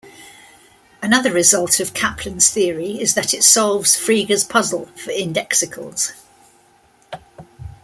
[1.03, 6.13] Another result of Kaplan's theory is that it solves Frege's Puzzle for indexicals.